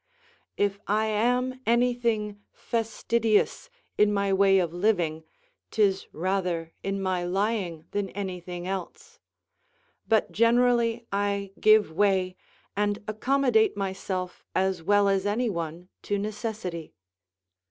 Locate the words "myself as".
13.77-14.81